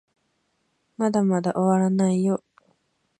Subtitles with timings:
[0.97, 2.43] まだまだ終わらないよ